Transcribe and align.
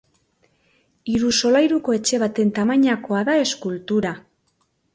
Hiru 1.15 1.29
solairuko 1.41 1.95
etxe 1.99 2.21
baten 2.25 2.51
tamainakoa 2.57 3.23
da 3.31 3.39
eskultura. 3.45 4.17